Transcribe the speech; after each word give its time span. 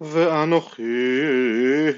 ואנוכי 0.00 0.82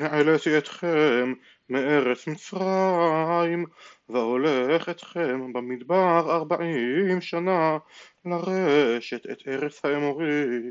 העליתי 0.00 0.58
אתכם 0.58 1.32
מארץ 1.70 2.26
מצרים 2.26 3.64
והולך 4.08 4.88
אתכם 4.88 5.52
במדבר 5.52 6.34
ארבעים 6.36 7.20
שנה 7.20 7.78
לרשת 8.24 9.26
את 9.26 9.42
ארץ 9.48 9.84
האמורי. 9.84 10.70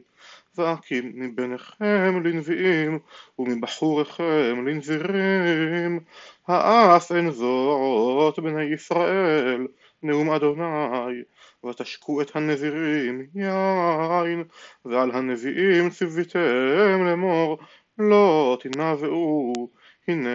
ואקים 0.57 1.12
מביניכם 1.15 2.23
לנביאים 2.23 2.99
ומבחוריכם 3.39 4.68
לנזירים. 4.68 6.00
האף 6.48 7.11
אין 7.11 7.32
זאת 7.32 8.39
בני 8.39 8.63
ישראל 8.63 9.68
נאום 10.04 10.31
אדוני 10.31 11.23
ותשקו 11.65 12.21
את 12.21 12.36
הנזירים 12.36 13.27
יין 13.36 14.43
ועל 14.85 15.11
הנביאים 15.11 15.89
ציוויתם 15.89 17.05
לאמור 17.05 17.57
לא 17.97 18.57
תנבאו 18.61 19.53
הנה 20.07 20.29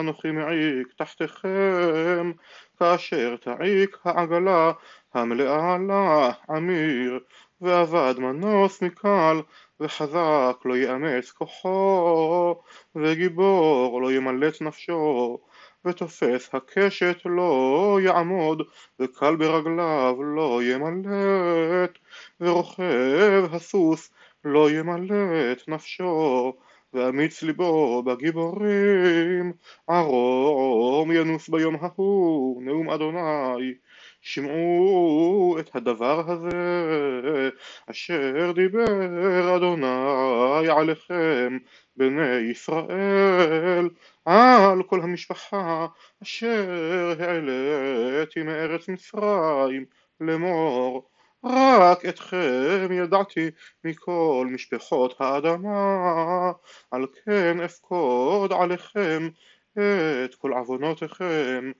אנוכי 0.00 0.30
מעיק 0.30 0.88
תחתיכם 0.96 2.32
כאשר 2.78 3.36
תעיק 3.36 3.96
העגלה 4.04 4.72
המלאה 5.14 5.78
לה 5.88 6.30
עמיר 6.48 7.20
ועבד 7.60 8.14
מנוס 8.18 8.82
מקל 8.82 9.40
וחזק 9.80 10.56
לא 10.64 10.76
יאמץ 10.76 11.30
כוחו 11.30 12.54
וגיבור 12.96 14.02
לא 14.02 14.12
ימלט 14.12 14.62
נפשו 14.62 15.38
ותופס 15.86 16.54
הקשת 16.54 17.18
לא 17.24 17.98
יעמוד 18.02 18.62
וקל 19.00 19.36
ברגליו 19.36 20.16
לא 20.22 20.60
ימלט 20.62 21.98
ורוכב 22.40 23.44
הסוס 23.52 24.10
לא 24.44 24.70
ימלט 24.70 25.68
נפשו 25.68 26.52
ואמיץ 26.94 27.42
ליבו 27.42 28.02
בגיבורים. 28.02 29.52
ערום 29.88 31.12
ינוס 31.12 31.48
ביום 31.48 31.76
ההוא 31.80 32.62
נאום 32.62 32.90
אדוני 32.90 33.74
שמעו 34.20 35.56
את 35.60 35.76
הדבר 35.76 36.30
הזה. 36.30 37.50
אשר 37.90 38.52
דיבר 38.54 39.56
אדוני 39.56 40.68
עליכם 40.68 41.58
בני 41.96 42.36
ישראל 42.50 43.88
על 44.26 44.82
כל 44.82 45.00
המשפחה 45.00 45.86
אשר 46.22 47.14
העליתי 47.18 48.42
מארץ 48.42 48.88
מצרים 48.88 49.84
לאמור 50.20 51.08
רק 51.44 52.04
אתכם 52.04 52.88
ידעתי 52.92 53.50
מכל 53.84 54.48
משפחות 54.50 55.14
האדמה, 55.20 56.52
על 56.90 57.06
כן 57.24 57.60
אפקוד 57.60 58.52
עליכם 58.52 59.28
את 59.72 60.34
כל 60.38 60.52
עוונותיכם, 60.52 61.70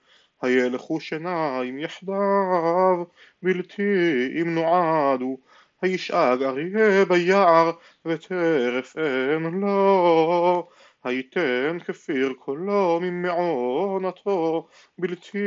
הילכו 0.43 1.01
שיניים 1.01 1.79
יחדיו, 1.79 3.05
בלתי 3.43 3.83
אם 4.43 4.55
נועדו, 4.55 5.39
הישאג 5.83 6.43
אריה 6.43 7.05
ביער, 7.05 7.71
וטרף 8.05 8.97
אין 8.99 9.61
לו. 9.61 10.69
הייתן 11.07 11.79
כפיר 11.87 12.33
קולו 12.39 13.01
ממעונתו, 13.03 14.69
בלתי 14.99 15.39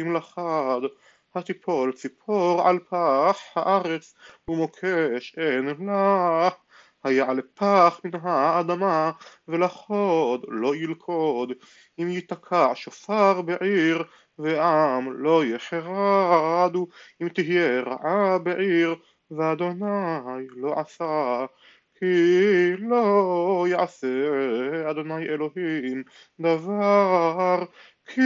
אם 0.00 0.14
לחד, 0.16 0.80
התיפול 1.34 1.92
ציפור 1.92 2.68
על 2.68 2.78
פח 2.78 3.40
הארץ 3.56 4.14
ומוקש 4.48 5.34
אין 5.38 5.86
לה 5.86 6.48
היעלה 7.04 7.42
פח 7.54 8.00
מן 8.04 8.20
האדמה 8.22 9.10
ולחוד 9.48 10.44
לא 10.48 10.76
ילכוד. 10.76 11.52
אם 11.98 12.08
ייתקע 12.08 12.72
שופר 12.74 13.42
בעיר 13.42 14.04
ועם 14.38 15.12
לא 15.12 15.44
יחרדו. 15.44 16.86
אם 17.22 17.28
תהיה 17.28 17.80
רעה 17.80 18.38
בעיר 18.38 18.94
ואדוני 19.30 20.46
לא 20.56 20.74
עשה 20.80 21.44
כי 21.98 22.76
לא 22.78 23.66
יעשה 23.68 24.06
אדוני 24.90 25.24
אלוהים 25.28 26.02
דבר 26.40 27.64
כי 28.06 28.20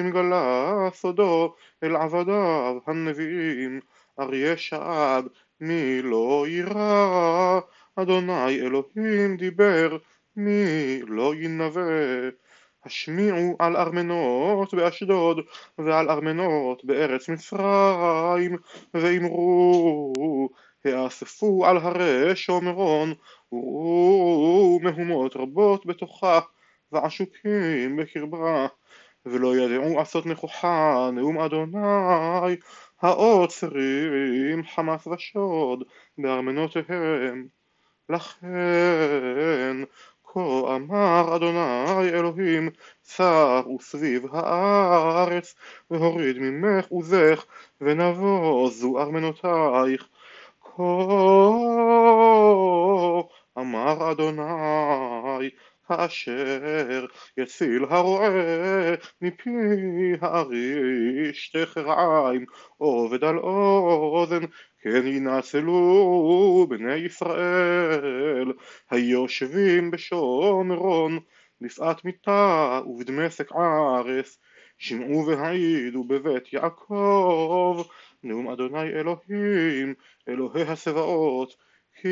אם 0.00 0.10
גלה 0.10 0.88
סודו 0.92 1.54
אל 1.82 1.96
עבדיו 1.96 2.78
הנביאים 2.86 3.80
אריה 4.20 4.56
שאג 4.56 5.24
מי 5.60 6.02
לא 6.02 6.44
יירא. 6.48 7.60
אדוני 7.96 8.60
אלוהים 8.60 9.36
דיבר 9.36 9.98
מי 10.36 11.00
לא 11.06 11.34
ינבא. 11.34 11.80
השמיעו 12.84 13.56
על 13.58 13.76
ארמנות 13.76 14.74
באשדוד 14.74 15.40
ועל 15.78 16.10
ארמנות 16.10 16.84
בארץ 16.84 17.28
מצרים 17.28 18.56
ואמרו 18.94 20.48
האספו 20.94 21.66
על 21.66 21.76
הרי 21.76 22.36
שומרון 22.36 23.14
וראו 23.52 24.80
מהומות 24.82 25.36
רבות 25.36 25.86
בתוכה 25.86 26.40
ועשוקים 26.92 27.96
בקרבה. 27.96 28.66
ולא 29.26 29.56
ידעו 29.56 30.00
עשות 30.00 30.26
נכוחה 30.26 31.10
נאום 31.12 31.38
אדוני 31.38 32.56
העוצרים 33.00 34.64
חמאס 34.74 35.06
ושוד 35.06 35.82
בארמנותיהם 36.18 37.46
לכן 38.08 39.76
כה 40.24 40.76
אמר 40.76 41.36
אדוני 41.36 42.08
אלוהים 42.08 42.70
שר 43.04 43.62
וסביב 43.78 44.26
הארץ 44.32 45.54
והוריד 45.90 46.38
ממך 46.38 46.86
עוזך 46.88 47.44
ונבוזו 47.80 48.98
ארמנותייך 48.98 50.08
כה 50.76 50.82
אמר 53.58 54.12
אדוני 54.12 55.50
כאשר 55.88 57.06
יציל 57.36 57.84
הרועה 57.90 58.94
מפי 59.22 59.50
האריש 60.20 61.56
תכרעיים 61.56 62.44
עובד 62.76 63.24
על 63.24 63.38
אוזן 63.38 64.42
כן 64.82 65.06
ינצלו 65.06 66.66
בני 66.68 66.94
ישראל. 66.94 68.52
היושבים 68.90 69.90
בשומרון 69.90 71.18
בפאת 71.60 72.04
מיתה 72.04 72.80
ובדמשק 72.86 73.52
ערס 73.52 74.38
שמעו 74.78 75.26
והעידו 75.26 76.04
בבית 76.04 76.52
יעקב 76.52 77.82
נאום 78.26 78.50
אדוני 78.50 78.88
אלוהים 78.88 79.94
אלוהי 80.28 80.62
הצבאות 80.62 81.56
כי 82.00 82.08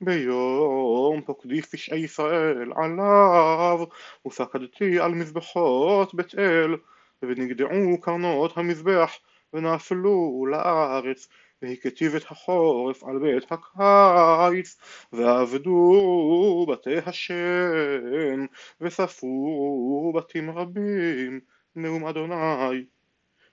ביום 0.00 1.22
פוקדי 1.26 1.62
פשעי 1.62 1.98
ישראל 1.98 2.72
עליו 2.76 3.84
ופקדתי 4.26 5.00
על 5.00 5.14
מזבחות 5.14 6.14
בית 6.14 6.34
אל 6.38 6.76
ונגדעו 7.22 8.00
קרנות 8.00 8.58
המזבח 8.58 9.18
ונפלו 9.52 10.46
לארץ 10.50 11.28
והכתיב 11.62 12.14
את 12.14 12.30
החורף 12.30 13.04
על 13.04 13.18
בית 13.18 13.52
הקיץ 13.52 14.76
ועבדו 15.12 16.66
בתי 16.68 16.98
השם 17.06 18.46
וספרו 18.80 20.12
בתים 20.16 20.50
רבים. 20.50 21.40
נאום 21.76 22.06
אדוני 22.06 22.84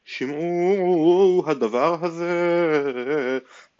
שמעו 0.09 1.43
הדבר 1.47 1.97
הזה 2.01 2.33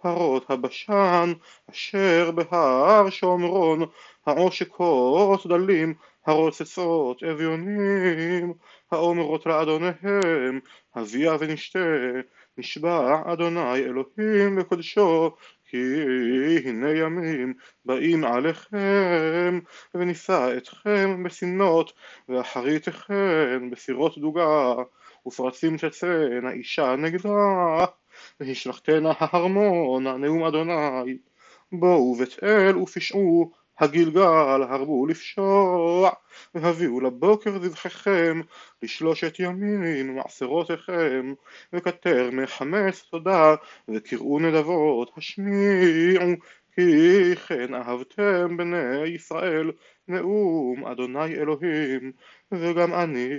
פרות 0.01 0.49
הבשן 0.49 1.33
אשר 1.71 2.31
בהר 2.31 3.09
שומרון 3.09 3.79
העושקות 4.25 5.47
דלים 5.47 5.93
הרוצצות 6.25 7.23
אביונים 7.23 8.53
האומרות 8.91 9.45
לאדוניהם 9.45 10.59
הביאה 10.95 11.35
ונשתה 11.39 11.79
נשבע 12.57 13.21
אדוני 13.33 13.75
אלוהים 13.75 14.57
לקודשו 14.59 15.31
כי 15.69 15.77
הנה 16.65 16.91
ימים 16.91 17.53
באים 17.85 18.23
עליכם 18.23 19.59
ונישא 19.93 20.57
אתכם 20.57 21.23
בסנות 21.23 21.93
ואחריתכם 22.29 23.69
בסירות 23.71 24.17
דוגה 24.17 24.73
ופרצים 25.29 25.77
תצאנה 25.77 26.51
אישה 26.51 26.95
נגדה 26.95 27.85
והשלכתנה 28.39 29.13
הארמונה 29.19 30.17
נאום 30.17 30.43
אדוני. 30.43 31.17
בואו 31.71 32.15
בית 32.15 32.43
אל 32.43 32.77
ופשעו 32.77 33.51
הגלגל 33.79 34.63
הרבו 34.69 35.05
לפשוע 35.05 36.09
והביאו 36.55 37.01
לבוקר 37.01 37.59
זבחיכם 37.59 38.41
לשלושת 38.83 39.39
ימים 39.39 40.15
מעשרותיכם 40.15 41.33
וכתר 41.73 42.29
מחמץ 42.31 43.03
תודה 43.11 43.55
וקראו 43.89 44.39
נדבות 44.39 45.11
השמיעו 45.17 46.31
כי 46.79 47.35
כן 47.35 47.73
אהבתם 47.73 48.57
בני 48.57 49.05
ישראל 49.05 49.71
נאום 50.07 50.85
אדוני 50.85 51.35
אלוהים 51.35 52.11
וגם 52.51 52.93
אני 52.93 53.29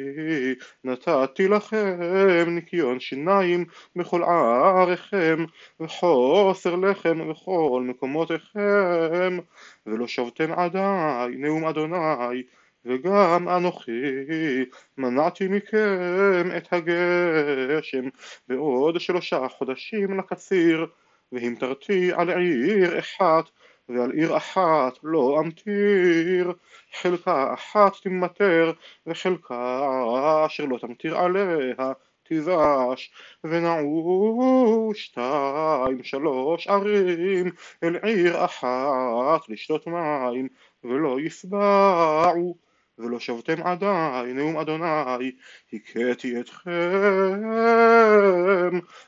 נתתי 0.84 1.48
לכם 1.48 2.46
ניקיון 2.46 3.00
שיניים 3.00 3.64
בכל 3.96 4.22
עריכם 4.22 5.44
וחוסר 5.80 6.76
לחם 6.76 7.30
בכל 7.30 7.82
מקומותיכם 7.86 9.38
ולא 9.86 10.06
שבתם 10.06 10.52
עדיי 10.52 11.36
נאום 11.36 11.64
אדוני 11.64 12.42
וגם 12.84 13.48
אנוכי 13.48 14.64
מנעתי 14.98 15.48
מכם 15.48 16.48
את 16.56 16.72
הגשם 16.72 18.08
בעוד 18.48 19.00
שלושה 19.00 19.48
חודשים 19.48 20.18
לקציר 20.18 20.86
והמטרתי 21.32 22.12
על 22.12 22.30
עיר 22.30 22.98
אחת 22.98 23.44
ועל 23.88 24.10
עיר 24.10 24.36
אחת 24.36 24.92
לא 25.02 25.40
אמטיר 25.40 26.52
חלקה 27.00 27.54
אחת 27.54 27.92
תמטר 28.02 28.72
וחלקה 29.06 30.46
אשר 30.46 30.64
לא 30.64 30.78
תמטיר 30.78 31.18
עליה 31.18 31.92
תיבש 32.22 33.12
ונעו 33.44 34.92
שתיים 34.94 36.02
שלוש 36.02 36.66
ערים 36.66 37.50
אל 37.82 37.96
עיר 37.96 38.44
אחת 38.44 39.48
לשתות 39.48 39.86
מים 39.86 40.48
ולא 40.84 41.20
יסבעו 41.20 42.56
ולא 43.00 43.18
שבתם 43.18 43.62
עדיין 43.62 44.36
נאום 44.36 44.56
אדוני 44.56 45.32
הכיתי 45.72 46.40
אתכם 46.40 46.70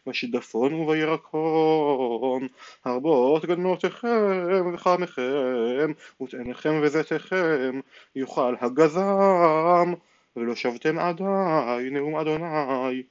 בשידפון 0.06 0.72
ובירקון 0.74 2.48
הרבות 2.84 3.44
גדנותיכם 3.44 4.74
וחמכם 4.74 5.92
ותאניכם 6.22 6.80
וזיתיכם 6.82 7.80
יאכל 8.16 8.54
הגזם 8.60 9.92
ולא 10.36 10.54
שבתם 10.54 10.98
עדיין 10.98 11.94
נאום 11.94 12.16
אדוני. 12.16 13.02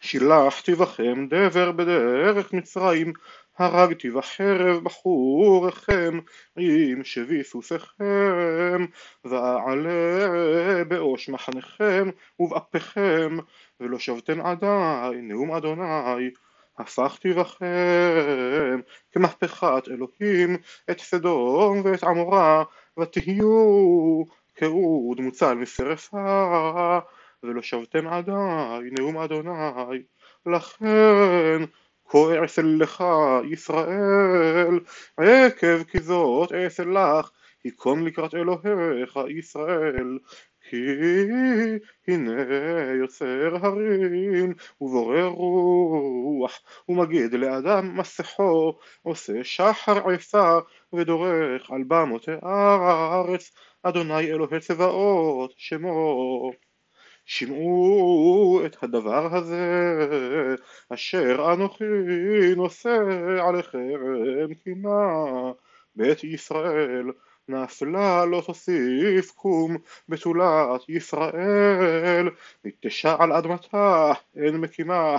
שילחתי 0.00 0.74
בכם 0.74 1.26
דבר 1.28 1.72
בדרך 1.72 2.52
מצרים 2.52 3.12
הרגתי 3.58 4.10
בחרב 4.10 4.84
בחוריכם 4.84 6.18
עם 6.56 7.04
שבי 7.04 7.44
סוסיכם 7.44 8.86
ואעלה 9.24 10.84
באוש 10.88 11.28
מחניכם 11.28 12.10
ובאפיכם 12.40 13.36
ולא 13.80 13.98
שבתם 13.98 14.40
עדיין 14.40 15.28
נאום 15.28 15.52
אדוני 15.52 16.30
הפכתי 16.78 17.32
בכם 17.32 18.80
כמהפכת 19.12 19.88
אלוהים 19.88 20.56
את 20.90 21.00
סדום 21.00 21.82
ואת 21.84 22.04
עמורה 22.04 22.64
ותהיו 22.98 24.22
כאוד 24.54 25.20
מוצל 25.20 25.54
משרפה 25.54 26.98
ולא 27.42 27.62
שבתם 27.62 28.08
עדיין 28.08 28.94
נאום 28.98 29.18
אדוני 29.18 30.02
לכן 30.46 31.62
אעשה 32.14 32.62
לך 32.62 33.04
ישראל. 33.50 34.80
עקב 35.16 35.82
כי 35.82 36.00
זאת 36.00 36.52
אעשה 36.52 36.84
לך 36.84 37.30
היכון 37.64 38.04
לקראת 38.04 38.34
אלוהיך 38.34 39.18
ישראל. 39.38 40.18
כי 40.70 40.76
הנה 42.08 42.42
יוצר 43.00 43.56
הרים 43.62 44.54
ובורא 44.80 45.22
רוח 45.22 46.60
ומגיד 46.88 47.34
לאדם 47.34 47.98
מסכו 47.98 48.78
עושה 49.02 49.44
שחר 49.44 50.10
עשה 50.10 50.58
ודורך 50.92 51.70
על 51.70 51.82
במות 51.88 52.28
הארץ 52.42 53.52
אדוני 53.82 54.26
אלוהי 54.26 54.60
צבאות 54.60 55.54
שמו 55.56 56.52
שמעו 57.26 58.60
את 58.66 58.82
הדבר 58.82 59.36
הזה 59.36 59.64
אשר 60.88 61.52
אנוכי 61.52 61.84
נושא 62.56 62.98
עליכם 63.42 64.54
קימה. 64.64 65.52
בית 65.96 66.24
ישראל 66.24 67.10
נפלה 67.48 68.24
לא 68.24 68.42
תוסיף 68.46 69.30
קום 69.30 69.76
בתולת 70.08 70.88
ישראל. 70.88 72.28
נתשה 72.64 73.16
על 73.18 73.32
אדמתה 73.32 74.12
אין 74.36 74.56
מקימה. 74.56 75.16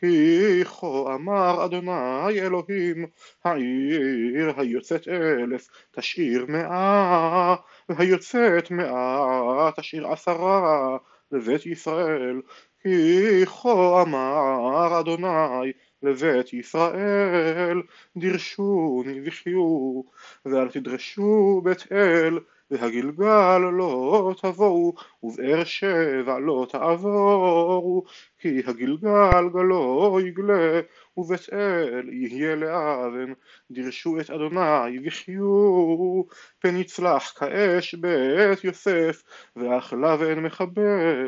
כי 0.00 0.64
כה 0.64 1.14
אמר 1.14 1.64
אדוני 1.64 2.40
אלוהים 2.40 3.06
העיר 3.44 4.52
היוצאת 4.56 5.08
אלף 5.08 5.68
תשאיר 5.90 6.46
מאה 6.48 7.54
והיוצאת 7.88 8.70
מאה 8.70 9.70
תשאיר 9.76 10.06
עשרה 10.06 10.96
לבית 11.34 11.66
ישראל 11.66 12.40
כי 12.82 13.46
כה 13.46 14.02
אמר 14.02 15.00
אדוני 15.00 15.72
לבית 16.02 16.52
ישראל 16.52 17.82
דרשוני 18.16 19.20
וחיו 19.24 20.02
ואל 20.44 20.68
תדרשו 20.68 21.60
בית 21.64 21.92
אל 21.92 22.38
והגלגל 22.70 23.58
לא 23.58 24.34
תבואו 24.42 24.94
ובאר 25.24 25.64
שבע 25.64 26.38
לא 26.38 26.66
תעבורו 26.70 28.04
כי 28.38 28.62
הגלגל 28.66 29.48
גלו 29.52 30.18
יגלה 30.26 30.80
ובית 31.16 31.46
אל 31.52 32.08
יהיה 32.12 32.56
לאבן 32.56 33.32
דירשו 33.70 34.20
את 34.20 34.30
אדוני 34.30 34.98
וחיו 35.06 36.22
פן 36.58 36.76
יצלח 36.76 37.32
כאש 37.38 37.94
בית 37.94 38.64
יוסף 38.64 39.22
ואכלה 39.56 40.16
ואין 40.18 40.38
מכבה 40.38 40.82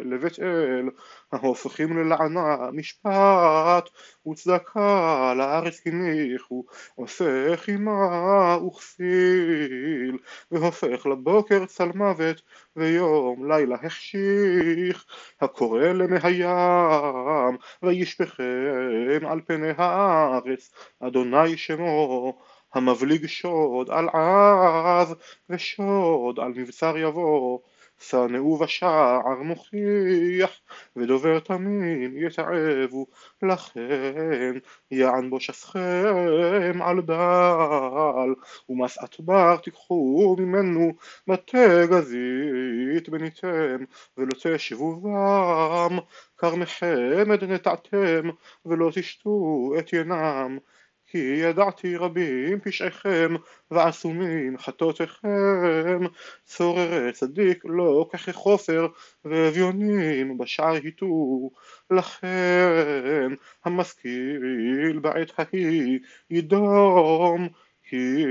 לבית 0.04 0.40
אל. 0.40 0.88
ההופכים 1.32 1.98
ללענה 1.98 2.70
משפט 2.72 3.88
וצדקה 4.28 5.34
לארץ 5.36 5.80
הניחו 5.86 6.64
עושה 6.94 7.56
חימה 7.56 8.56
וכסיל. 8.66 10.18
והופך 10.50 11.06
לבוקר 11.06 11.66
צל 11.66 11.88
מוות 11.94 12.42
ויום 12.76 13.52
לילה 13.52 13.76
החשיך 13.86 15.04
הקורא 15.40 15.80
למי 15.82 16.18
הים 16.22 17.56
וישפכם 17.82 19.26
על 19.26 19.40
פני 19.46 19.70
הארץ 19.76 20.70
אדוני 21.00 21.56
שמו 21.56 22.38
המבליג 22.74 23.26
שוד 23.26 23.90
על 23.90 24.08
עז 24.08 25.14
ושוד 25.50 26.40
על 26.40 26.52
מבצר 26.56 26.98
יבוא 26.98 27.58
שנאו 28.00 28.58
בשער 28.58 29.42
מוכיח 29.42 30.50
ודובר 30.96 31.40
תמים 31.40 32.16
יתעבו 32.16 33.06
לכן. 33.42 34.52
יען 34.90 35.30
בו 35.30 35.40
שסכם 35.40 36.82
על 36.82 37.00
דל 37.00 38.34
ומסעת 38.68 39.20
בר 39.20 39.56
תיקחו 39.56 40.36
ממנו 40.38 40.92
מטה 41.26 41.86
גזית 41.90 43.08
בניתם 43.08 43.84
ולא 44.16 44.30
תשבו 44.42 44.96
בם 44.96 45.98
כרמכם 46.38 47.30
עד 47.32 47.44
נטעתם 47.44 48.30
ולא 48.66 48.90
תשתו 48.94 49.72
את 49.78 49.92
ינם 49.92 50.58
כי 51.06 51.18
ידעתי 51.18 51.96
רבים 51.96 52.60
פשעיכם 52.60 53.34
ועצומים 53.70 54.58
חטאותיכם. 54.58 55.98
צוררי 56.44 57.12
צדיק 57.12 57.64
לא 57.64 58.08
ככחופר 58.12 58.86
ואביונים 59.24 60.38
בשער 60.38 60.72
היטו 60.72 61.50
לכן 61.90 63.28
המשכיל 63.64 64.98
בעת 65.02 65.32
ההיא 65.38 65.98
ידום 66.30 67.48
כי 67.82 68.24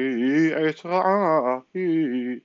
עת 0.55 0.85
רעה 0.85 1.59
היא 1.73 2.39